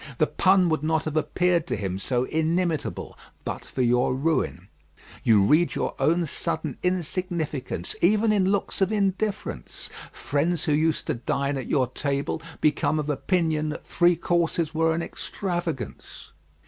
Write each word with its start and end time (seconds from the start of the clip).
The 0.17 0.25
pun 0.25 0.67
would 0.69 0.81
not 0.81 1.05
have 1.05 1.15
appeared 1.15 1.67
to 1.67 1.75
him 1.75 1.99
so 1.99 2.23
inimitable 2.23 3.15
but 3.45 3.63
for 3.63 3.83
your 3.83 4.15
ruin. 4.15 4.67
You 5.23 5.43
read 5.43 5.75
your 5.75 5.93
own 5.99 6.25
sudden 6.25 6.79
insignificance 6.81 7.95
even 8.01 8.31
in 8.31 8.49
looks 8.51 8.81
of 8.81 8.91
indifference. 8.91 9.91
Friends 10.11 10.63
who 10.63 10.71
used 10.73 11.05
to 11.05 11.13
dine 11.13 11.55
at 11.55 11.67
your 11.69 11.85
table 11.85 12.41
become 12.61 12.97
of 12.97 13.11
opinion 13.11 13.69
that 13.69 13.85
three 13.85 14.15
courses 14.15 14.73
were 14.73 14.95
an 14.95 15.03
extravagance. 15.03 16.31